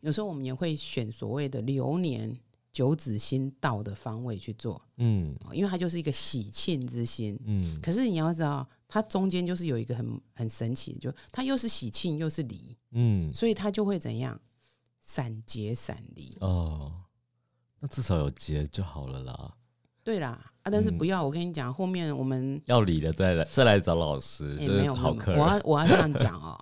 [0.00, 2.38] 有时候我们也会选所谓的流年
[2.70, 7.40] 九子星到的方位去做，嗯哦因为它就是一个喜庆之心。
[7.46, 14.38] 嗯可是你要知道，它中间就是有一个很很神奇的，就它又是喜庆又是离，嗯，所以它就会怎样
[15.00, 16.36] 散结散离。
[16.40, 16.92] 哦，
[17.80, 19.54] 那至少有结就好了啦。
[20.04, 25.40] 对啦，啊，但是嗯不要，我跟你讲，后面我们要理的再来再来找老师，也、就是没有，好客人。
[25.40, 26.58] 我 要我要这样讲哦，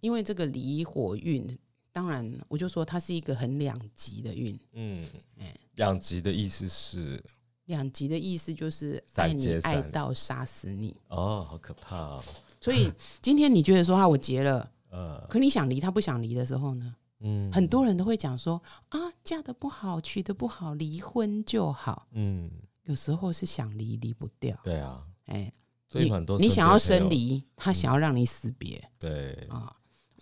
[0.00, 1.58] 因为这个离火运，
[1.92, 5.06] 当然我就说它是一个很两极的运，嗯
[5.40, 7.22] 哎，两极的意思是
[7.64, 12.22] 两极的意思就是爱你爱到杀死你，哦，好可怕哦。
[12.60, 12.90] 所以
[13.22, 22.06] 今天你觉得说啊我结了， 呃，可你想离他不想离的时候呢，嗯，很多人都会讲说啊，嫁的不好，娶的不好，离婚就好。
[22.12, 22.50] 嗯，
[22.88, 24.58] 有时候是想离离不掉。
[24.64, 25.52] 对啊，哎，
[25.92, 28.82] 你你想要生离，他想要让你死别。
[28.98, 29.72] 对啊，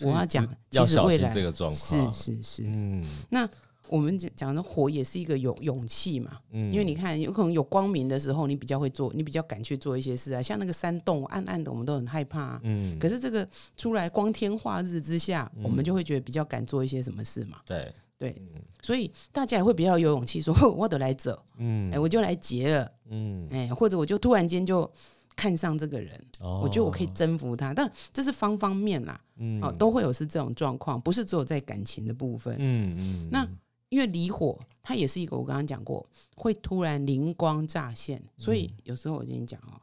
[0.03, 3.49] 我要讲，其实未来这个状况是是是，嗯，那。
[3.89, 10.43] 我们讲讲的火也是一个勇勇气嘛，嗯，因为你看有可能有光明的时候，你比较会做，你比较敢去做一些事啊。
[10.43, 12.99] 像那个山洞暗暗的，我们都很害怕，嗯。
[12.99, 17.61] 可是这个出来光天化日之下，我们就会觉得比较敢做一些什么事嘛。
[17.65, 18.41] 对对，
[18.83, 24.91] 所以大家也会比较有勇气 说，我得来走，嗯，哎，我就来结了，嗯，哎，或者我就突然间就
[25.35, 27.75] 看上这个人，我觉得我可以征服他。
[27.75, 33.47] 但这是方方面啦，嗯，哦，都会有是这种状况，不是只有在感情的部分，嗯嗯，那。
[33.89, 39.81] 因为离火，它也是一个我刚刚讲过，会突然灵光乍现，所以有时候我跟你讲哦，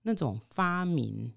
[0.00, 1.30] 那种发明、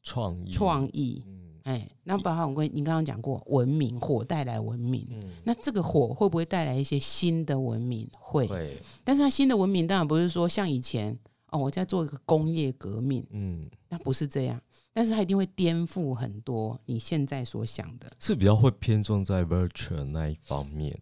[0.00, 1.24] 创意、创意，
[1.70, 5.30] 哎，那包含我跟你刚刚讲过，文明火带来文明，嗯。
[5.44, 8.08] 那这个火会不会带来一些新的文明？
[8.18, 11.16] 会，但是它新的文明当然不是说像以前
[11.50, 14.60] 哦，我在做一个工业革命，嗯，那不是这样，
[14.92, 20.98] 但是它一定会颠覆很多你现在所想的，是比较会偏重在 virtual 那一方面。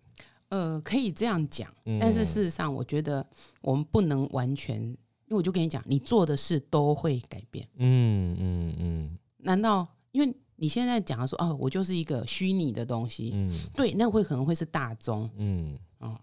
[0.50, 3.26] 呃，可以这样讲，但是事实上，我觉得
[3.62, 4.96] 我们不能完全，因
[5.28, 7.66] 为我就跟你讲，你做的事都会改变。
[7.76, 9.18] 嗯嗯嗯。
[9.40, 15.78] 难道因为你现在讲的说，哦，我就是一个虚拟的东西，嗯，对，那会可能会是大宗，嗯。
[16.00, 16.18] 哦，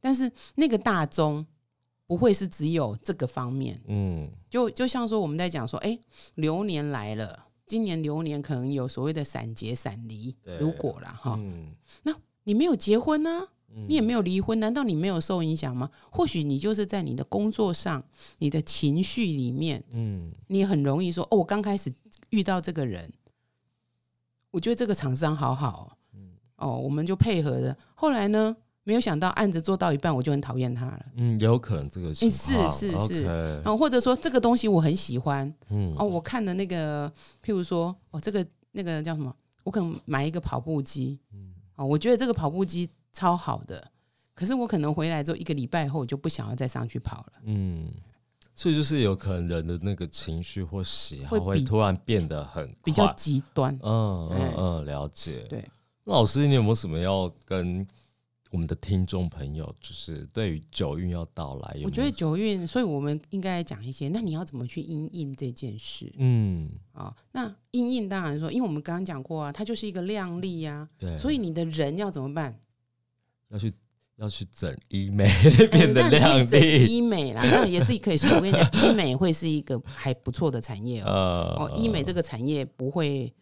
[0.00, 1.46] 但是那个大宗
[2.06, 5.98] 不会是只有这个方面，嗯，就就像说我们在讲说，哎，
[6.34, 11.38] 流年来了，今年流年可能有所谓的闪结闪离，如果了哈，
[12.02, 12.14] 那。
[12.46, 13.48] 你没有结婚呢，
[13.88, 15.90] 你也没有离婚，难道你没有受影响吗？
[16.10, 18.04] 或许你就是在你的工作上，
[18.36, 21.90] 你的情绪里面，嗯，你很容易说，哦，我刚开始
[22.28, 23.10] 遇到这个人，
[24.54, 27.76] 我觉得这个厂商好好，嗯，哦，我们就配合的。
[27.96, 31.06] 后来呢，没有想到案子做到一半，我就很讨厌他了。
[31.16, 37.10] 嗯，有可能这个情况，是是是，哦，或者说这个东西我很喜欢，嗯，哦，我看的那个，
[37.44, 39.34] 譬如说，哦，这个那个叫什么？
[39.64, 41.52] 我可能买一个跑步机，嗯。
[41.74, 43.84] 哦，我觉得这个跑步机超好的，
[44.36, 47.32] 可是我可能回来之后一个礼拜后，我就不想要再上去跑了。
[47.42, 47.90] 嗯，
[48.54, 53.78] 所以就是有可能人的那个情绪或喜好会突然变得很比较极端。
[53.82, 55.46] 嗯嗯嗯，了解。
[55.48, 55.64] 对，
[56.04, 57.86] 那老师，你有没有什么要跟？
[58.50, 64.08] 我们的听众朋友，就是对于九运要到来，我觉得九运，所以我们应该讲一些。
[64.10, 66.08] 那你要怎么去应应这件事？
[66.18, 70.88] 嗯，啊，那应应当然说，因为我们刚刚讲过啊，它就是一个量力呀。
[70.96, 72.56] 对，所以你的人要怎么办？
[73.48, 73.72] 要去
[74.16, 78.30] 要去整医美 那边的靓丽，医美啦，那也是可以说。
[78.36, 81.56] 我跟你讲，医美会是一个还不错的产业哦。
[81.58, 83.32] 哦，医美这个产业不会。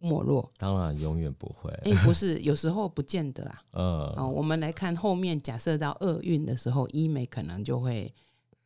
[0.00, 1.68] 没落，当然永远不会。
[1.82, 3.62] 哎，不是，有时候不见得啊。
[3.74, 3.82] 嗯，
[4.16, 8.14] 哦，我们来看后面，假设到厄运的时候，医美可能就会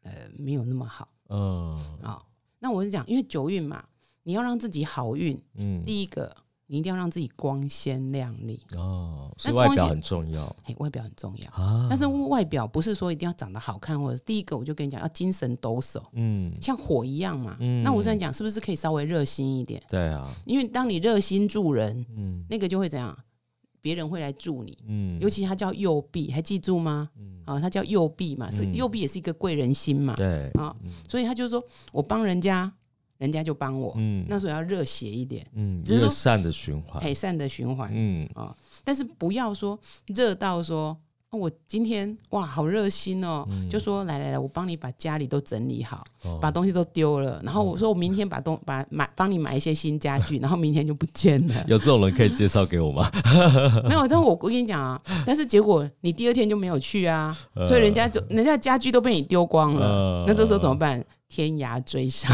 [0.02, 1.08] 呃没有那么好。
[1.30, 2.20] 嗯，啊，
[2.58, 3.82] 那我是讲，因为九运嘛，
[4.24, 6.30] 你要让自己好运，嗯，第一个。
[6.72, 10.56] 你一定要让自己光鲜亮丽哦，所以外表很重要。
[10.64, 11.86] 嘿，外表很重要啊！
[11.90, 17.58] 但是外表不是说一定要长得好看，或者第一个我就跟你讲，要精神抖擞，嗯，像火一样嘛。
[17.60, 19.82] 嗯，那我这样讲是不是可以稍微热心一点？
[19.86, 23.14] 对啊，因为当你热心助人，嗯，那个就会怎样？
[23.82, 27.10] 别人会来助你，嗯，尤其他叫右臂，还记住吗？
[27.18, 30.74] 嗯，啊，他叫右臂嘛，是右臂也是一个贵人心嘛，对啊，
[31.06, 32.72] 所以他就说我帮人家。
[33.22, 38.28] 人家就帮我，嗯，那时候要热血一点，嗯，只是说善的循环，很善的循环，嗯。
[38.34, 40.98] 啊，但是不要说热到说，
[41.38, 46.04] 我今天哇好热心哦，就说来来来，我帮你把家里都整理好，
[46.42, 51.64] 把东西都丢了，然后我说我明天把东把买帮你买一些新家具，然后明天就不见了。
[51.66, 53.10] 有这种人可以介绍给我吗？
[53.88, 57.34] 没有，但是我我跟你讲啊，但是结果你第二天就没有去啊，
[57.66, 61.02] 所以人家就人家家具都被你丢光了，那这时候怎么办？
[61.28, 62.28] 天涯追杀，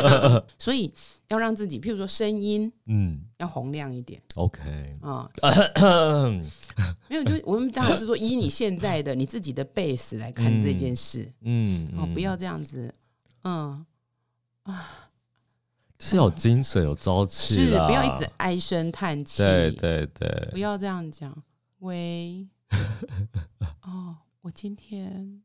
[0.60, 0.92] 所以
[1.28, 4.20] 要让自己，譬如说声音，嗯，要洪亮一点。
[4.34, 4.60] OK，
[5.00, 5.28] 啊，
[7.08, 12.92] 没有，就我们当然是说，以你现在的你自己的 base 来看这件事，嗯，哦，不要这样子，
[13.44, 13.84] 嗯，
[14.64, 15.10] 啊，
[15.98, 21.42] 是有精神、有朝气，是不要一直唉声叹气，对对对，不要这样讲。
[21.78, 22.46] 喂，
[23.82, 25.42] 哦，我今天。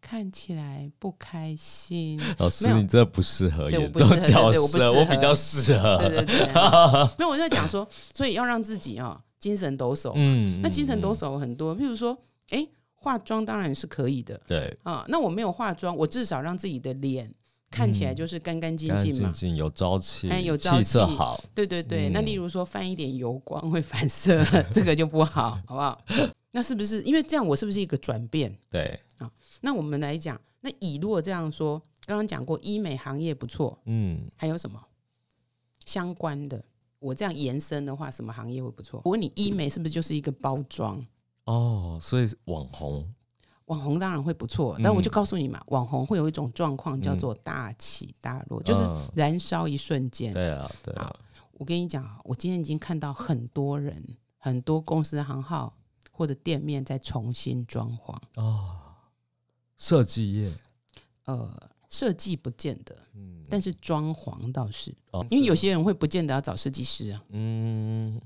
[0.00, 5.98] 看起来不开心，老师，你这不适合演这种角色，我比较适合。
[5.98, 6.46] 对对对，
[7.18, 10.12] 没有，我在讲说，所以要让自己啊精神抖擞。
[10.16, 12.16] 嗯，那精神抖擞很多，譬如说，
[12.48, 14.40] 哎，化妆当然是可以的。
[14.46, 17.32] 对啊，那我没有化妆，我至少让自己的脸
[17.70, 21.42] 看起来就是干干净净嘛，有朝气，哎，有朝气，好。
[21.54, 26.00] 对对对，那例如说泛一点油光会反射， 这个就不好，好不好？
[26.50, 28.56] 那是不是因为这样，我是不是一个转变？
[28.70, 34.80] 对啊，那我们来讲，那以如果这样说，刚刚讲过医美行业不错，嗯，还有什么
[35.84, 36.62] 相关的？
[36.98, 39.00] 我这样延伸的话，什么行业会不错？
[39.04, 41.04] 我问你，医美是不是就是一个包装？
[41.44, 43.10] 哦，所以网红。
[43.66, 48.84] 网红当然会不错，但我就告诉你嘛，网红会有一种状况叫做大起大落，就是
[49.14, 50.32] 燃烧一瞬间。
[50.34, 51.14] 对啊，对啊。
[51.52, 54.02] 我跟你讲啊，我今天已经看到很多人、
[54.38, 55.72] 很多公司行号
[56.20, 58.76] 或者店面再重新装潢哦。
[59.78, 60.54] 设计业，
[61.24, 64.94] 呃，设计不见得，嗯，但是装潢倒是，
[65.30, 68.20] 因为有些人会不见得要找设计师啊，嗯，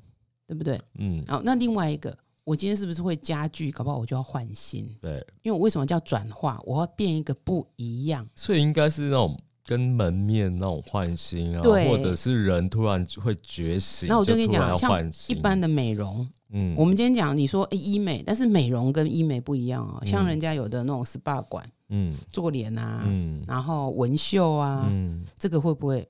[0.48, 0.82] 对不对？
[0.94, 2.18] 嗯，好，那另外一个。
[2.42, 3.70] 我今天是不是会家具？
[3.70, 4.84] 搞不好我就要换新。
[5.00, 6.60] 对，因为我为什么叫转化？
[6.66, 8.28] 我要变一个不一样。
[8.34, 14.08] 所以应该是那种跟门面那种换新啊，或者是人突然会觉醒。
[14.08, 20.04] 那我就跟你讲，像一般的美容，嗯，我们今天讲你说医美，但是美容跟医美不一样哦。
[20.04, 26.06] 像人家有的那种 SPA 馆，嗯，做脸啊，嗯，然后纹绣啊，嗯，这个会不会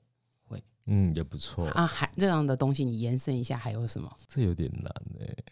[0.48, 0.62] 会？
[0.86, 1.86] 嗯，也不错啊。
[1.86, 4.10] 还这样的东西，你延伸一下还有什么？
[4.28, 5.26] 这有点难哎。
[5.26, 5.44] 对。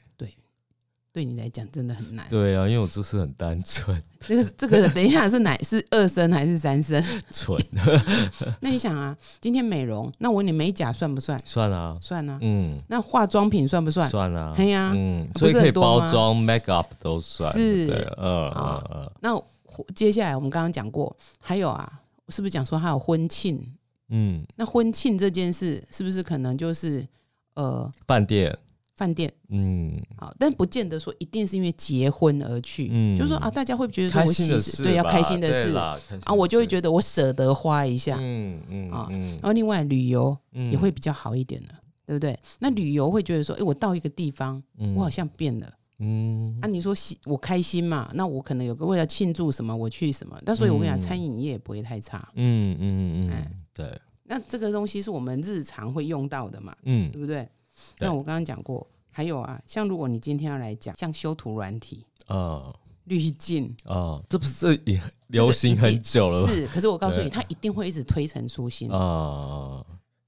[1.13, 2.27] 对你来讲真的很难。
[2.31, 4.03] 对啊，因为我做事很单纯。
[4.19, 7.05] 这个这个，等一下是哪是二声还是三声？
[7.31, 7.59] 蠢。
[8.61, 11.39] 那你想啊，今天美容，那我问你美甲算不算？
[11.45, 12.39] 算啊，算啊。
[12.41, 12.81] 嗯。
[12.89, 14.09] 那化妆品算不算？
[14.09, 14.55] 算啊。
[14.57, 14.91] 对呀。
[14.95, 15.29] 嗯。
[15.37, 17.53] 所以可以包装 make up 都算。
[17.53, 17.89] 是。
[18.17, 19.11] 嗯嗯嗯。
[19.21, 19.43] 那
[19.95, 23.63] 接下来我们刚刚讲过，还有啊，是不是讲说还有婚庆？
[24.09, 24.43] 嗯。
[24.57, 27.07] 那婚庆这件事，是不是可能就是
[27.53, 28.57] 呃饭店？
[28.95, 35.77] 饭店，嗯，好，但不见得说一定是因为结婚而去，嗯，就是说啊，大家会觉得说我喜事，对，要开心的事。
[35.77, 35.99] 啊，
[36.37, 40.37] 我就会觉得我舍得花一下，嗯嗯啊，然后另外旅游
[40.71, 41.69] 也会比较好一点的，
[42.07, 42.39] 对不对？
[42.59, 44.63] 那旅游会觉得说，哎，我到一个地方，
[44.95, 48.11] 我好像变了，嗯，啊，你说喜我开心嘛？
[48.15, 50.39] 那我可能有个为了庆祝什么，我去什么？
[50.45, 53.99] 但所以我跟你讲，餐饮业也不会太差，嗯嗯嗯，对。
[54.25, 57.49] 那这个东西是我们日常会用到的嘛，嗯，对不对？
[57.99, 62.73] 那我刚刚讲过，还有啊，像如果你今天要来讲，像修图软体啊、
[63.05, 66.43] 滤镜啊，这不是也流行很久了？
[66.49, 68.91] 是，可是我告诉你，它一定会一直推陈出新。
[68.91, 69.85] 啊，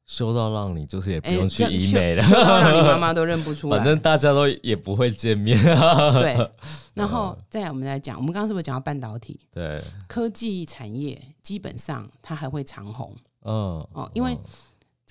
[0.06, 5.56] 修到让你就是也不用去医美了，修到让你妈妈都认不出来， 反正大家都也不会见面。
[5.62, 6.36] 对，
[6.92, 9.40] 然后再我们来讲，我们刚刚是不是讲到半导体？
[9.50, 13.14] 对，科技产业基本上它还会长红。
[13.46, 14.36] 嗯哦，因为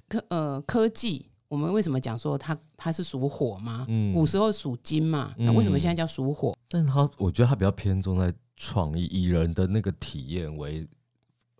[0.07, 1.25] 科呃科技。
[1.53, 3.85] 我们为什么讲说它它是属火吗？
[3.87, 6.57] 嗯，古时候属金嘛，那为什么现在叫属火？
[6.67, 10.87] 但是它我觉得它比较偏重在创意，以人的那个体验为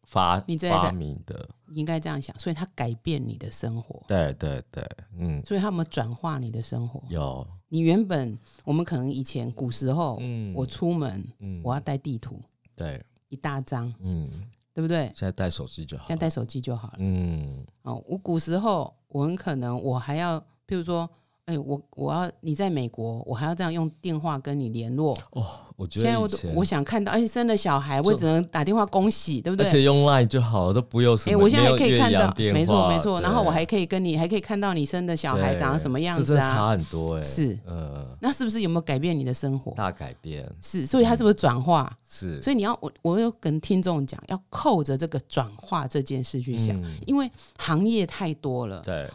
[0.07, 4.03] 发发明的，应该这样想，所以它改变你的生活。
[4.07, 4.83] 对对对，
[5.15, 6.99] 嗯，所以它有转化你的生活？
[7.09, 7.45] 有。
[7.69, 12.41] 你原本我们可能以前古时候，嗯，我出门，嗯，我要带地图，
[12.75, 14.27] 对，一大张，嗯。
[14.73, 15.05] 对不对？
[15.15, 16.05] 现在带手机就好。
[16.07, 16.95] 现在带手机就好了。
[16.99, 17.65] 嗯。
[17.83, 21.09] 哦，我古时候我很可能我还要，譬如说。
[21.45, 25.43] 哎，我我要你在美国，我还要这样用电话跟你联络哦。
[25.75, 29.65] 我觉得现在我我想看到，而且生了小孩，我只能打电话恭喜，对不对？
[29.65, 31.35] 而且用 Line 就好了，都不用什么。
[31.35, 33.19] 哎，我现在还可以看到，没错没错。
[33.19, 36.49] 然后我还可以跟你，还可以看到你生的小孩长什么样子啊？
[36.49, 37.21] 差很多哎。
[37.21, 39.73] 是，呃，那是不是有没有改变你的生活？
[39.73, 40.49] 大改变。
[40.61, 41.91] 是，所以它是不是转化？
[42.07, 42.41] 是。
[42.41, 48.79] 所以你要我我有跟听众讲，要扣着这个转化这件事去想，因为行业太多了。
[48.79, 49.09] 对。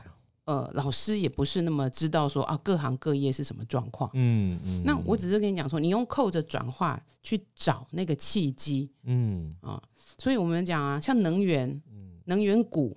[0.49, 4.11] 呃，老师也不是那么知道说啊，各行各业是什么状况。
[4.15, 4.83] 嗯嗯。
[4.83, 8.91] 那我只是跟你讲说，你用扣着转化去找那个契机。
[9.05, 9.79] 嗯啊，
[10.17, 11.83] 所以我们讲啊，像能源，
[12.25, 12.97] 能源股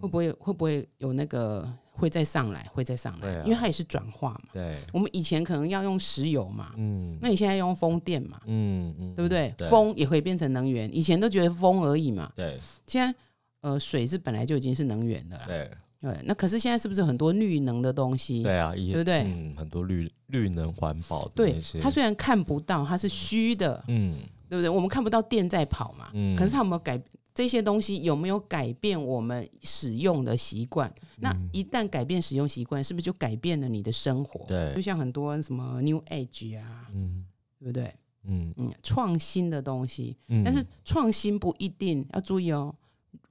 [0.00, 3.40] 会不会会不会有那个会再上来，会再上来？
[3.44, 4.48] 因为它也是转化嘛。
[4.52, 4.76] 对。
[4.92, 6.72] 我们以前可能要用石油嘛。
[6.76, 7.16] 嗯。
[7.22, 8.40] 那你现在用风电嘛？
[8.46, 9.14] 嗯嗯。
[9.14, 9.54] 对不对？
[9.68, 10.92] 风也会变成能源。
[10.92, 12.32] 以前都觉得风而已嘛。
[12.34, 12.58] 对。
[12.84, 13.16] 现在
[13.60, 15.46] 呃，水是本来就已经是能源的了。
[15.46, 15.70] 对。
[16.00, 18.42] 对，那可是现在是不是很多绿能的东西？
[18.42, 19.22] 对啊，对不对？
[19.22, 24.16] 嗯，很多绿绿能环保的对，它虽然看不到，它是虚的，嗯，
[24.48, 24.68] 对不对？
[24.68, 26.98] 我们看不到电在跑嘛，嗯，可是它有没有改
[27.34, 28.02] 这些东西？
[28.02, 30.90] 有没有改变我们使用的习惯？
[31.18, 34.46] 那一旦改变使用习惯，是不是就改变了你的生活？
[34.46, 37.26] 对，就像很多什么 New Age 啊，嗯，
[37.58, 37.94] 对不对？
[38.24, 42.74] 嗯嗯，创新的东西，嗯但是创新不一定要注意哦。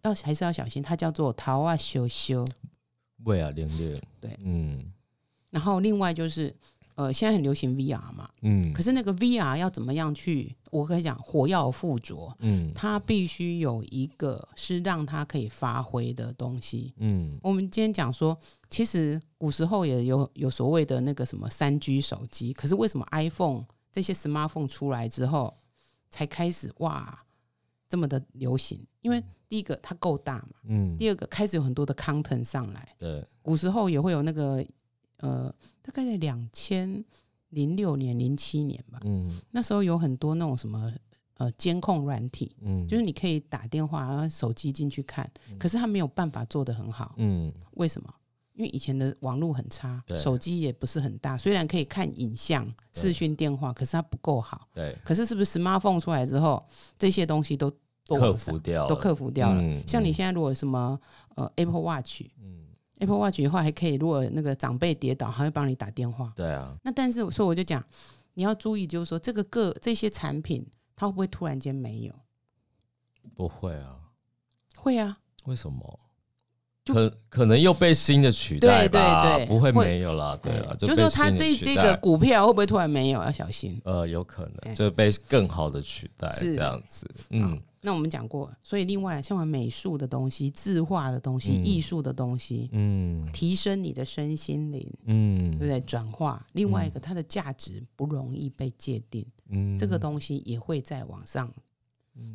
[0.04, 2.46] 要还是要小心，它叫做桃啊修修，
[3.26, 4.92] 喂啊零六，对，嗯。
[5.50, 6.56] 然后另外就是，
[6.94, 10.56] 呃，现在很流行 VR 嘛，嗯，可是那个 VR 要怎么样去？
[10.70, 18.38] 我跟你讲，火药附着，嗯，它必须有一个是让它可以发挥的东西，嗯，我们今天讲说，
[18.70, 25.58] 其实古时候也有有所谓的那个什么三 G 手机，可是为什么 iPhone 这些 smartphone 出来之后
[26.12, 27.24] 才开始哇
[27.90, 28.80] 这么的流行？
[29.02, 34.66] 因为第一个它够大嘛，嗯，第二个开始有很多的 content 上来，对，古时候也会有那个。
[35.22, 37.04] 呃，大概在两千
[37.50, 39.02] 零六年、零七年吧。
[39.04, 40.94] 嗯，那时候有很多那种什么
[41.34, 45.30] 呃监控软体，嗯，就是你可以打电话、手机进去看，
[45.60, 47.16] 可是它没有办法做得很好。
[47.18, 48.10] 嗯，为什么？
[48.60, 54.68] 因为以前的网络很差，手机也不是很大，虽然可以看影像、视讯电话，可是它不够好。
[54.74, 54.94] 对。
[55.02, 56.62] 可是是不是 smartphone 出来之后，
[56.98, 57.72] 这些东西都
[58.06, 59.64] 都克服掉，都克服掉了？
[59.88, 61.00] 像你现在如果什么
[61.36, 62.66] 呃 Apple Watch，嗯。
[62.98, 66.34] Apple Watch 的话还可以，如果那个长辈跌倒，还会帮你打电话。
[66.36, 66.78] 对啊。
[66.84, 67.82] 那但是，所以我就讲，
[68.34, 72.14] 你要注意，就是说这个各这些产品，它会不会突然间没有？
[73.38, 74.00] 不会啊。
[74.76, 75.18] 会啊。
[75.46, 76.00] 为什么？
[76.94, 79.22] 可可能又被新的取代吧？
[79.24, 80.38] 对对对，不会没有了。
[80.38, 83.22] 对了，就是说它这这个股票会不会突然没有？
[83.24, 83.80] 要小心。
[83.86, 87.10] 呃，有可能就被更好的取代，这样子。
[87.30, 87.62] 嗯。
[87.82, 95.80] 那我们讲过，所以另外像我美术的东西、字画的东西、艺术的东西，嗯，提升你的身心灵，嗯，对不对？
[95.80, 101.50] 转化另外一个，它的价值不容易被界定，嗯，这个东西也会在网上，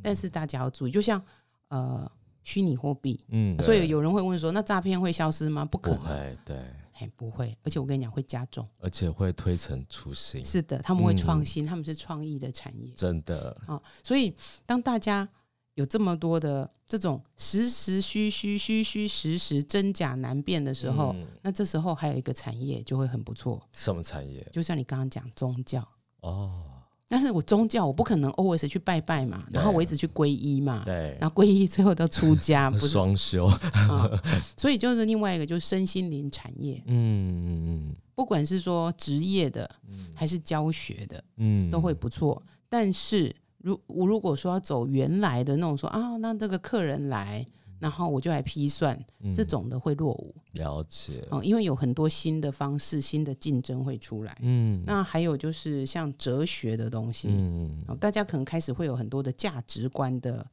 [0.03, 1.23] 但是大家要注意，就像
[1.69, 2.11] 呃
[2.45, 5.65] 虚拟货币，嗯，所以有人会问说，那诈骗会消失吗？
[5.65, 6.57] 不可能，对。
[7.01, 10.45] 哎，不会，而且我跟你讲，会加重，而且会推陈出新。
[10.45, 13.83] 是的，他们会创新，他们是创意的产业，真的啊。
[14.05, 14.33] 所以，
[14.65, 15.29] 当大家
[15.75, 23.61] 有这么多的这种实实虚虚、虚虚实实、真假难辨的时候，那这时候还有一个产业就会很不错。
[23.73, 24.49] 什么产业？
[24.53, 25.85] 就像你刚刚讲宗教
[26.21, 26.63] 哦。
[27.15, 34.11] 但是我宗教我不可能 always 去拜拜嘛，然后我一直去皈依嘛，对，然后皈依最后都出家，不是 双修啊。
[34.57, 39.71] 所以就是另外一个，就是身心灵产业，嗯嗯嗯，不管是说职业的，
[40.13, 42.43] 还是教学的，嗯，都会不错。
[42.69, 47.47] 但是如我如果说要走原来的那种说啊，那这个客人来。
[47.85, 48.99] 然后我就来批算，
[49.35, 50.35] 这种的会落伍。
[50.53, 54.35] 了解哦，因为有很多新的方式、新的竞争会出来。
[54.41, 60.47] 嗯，那还有就是像哲学的东西，嗯，大家可能开始会有很多的价值观的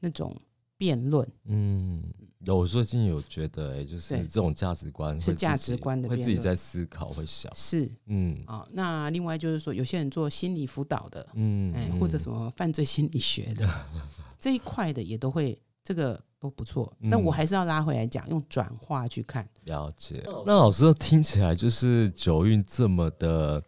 [0.00, 0.36] 那种
[0.76, 1.26] 辩论。
[1.46, 2.04] 嗯，
[2.40, 8.68] 有最近有觉得，哎，就是这种价值观是价值观的，会自己在思考，会想是嗯啊。
[8.72, 13.66] 那另外就是说，有些人做心理辅导的，嗯，哎，或者什么犯罪心理学的
[14.38, 15.58] 这一块的，也都会
[15.88, 16.20] 这个。
[16.40, 19.44] 都不错，那我还是要拉回来讲，用转化去看。
[19.64, 20.22] 了解。
[20.46, 23.60] 那老师听起来就是九运这么的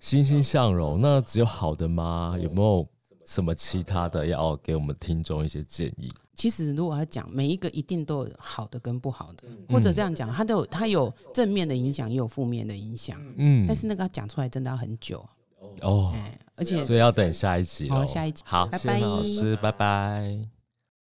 [0.00, 2.36] 欣欣向荣，那只有好的吗？
[2.42, 2.84] 有没有
[3.24, 6.12] 什么其他的要给我们听众一些建议？
[6.34, 13.22] 其实如果要讲每一个一定都有好的跟不好的，或者这样讲，它都有它有正面的影响，也有负面的影响。
[13.36, 15.24] 嗯，但是那个讲出来真的要很久
[15.82, 16.12] 哦，
[16.56, 20.59] 而且所以要等下一集好，下一集好，谢谢老师，拜拜。